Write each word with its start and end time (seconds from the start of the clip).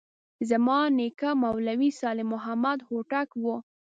زما 0.49 0.79
نیکه 0.97 1.29
مولوي 1.43 1.89
صالح 1.99 2.25
محمد 2.33 2.79
هوتک 2.89 3.29
و. 3.43 3.45